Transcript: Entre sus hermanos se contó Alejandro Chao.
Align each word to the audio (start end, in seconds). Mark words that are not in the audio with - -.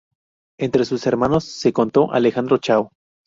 Entre 0.57 0.83
sus 0.85 1.05
hermanos 1.05 1.43
se 1.43 1.73
contó 1.73 2.11
Alejandro 2.11 2.57
Chao. 2.57 2.91